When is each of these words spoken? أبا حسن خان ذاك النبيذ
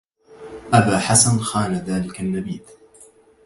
أبا 0.73 0.97
حسن 0.99 1.39
خان 1.39 1.73
ذاك 1.73 2.19
النبيذ 2.19 2.63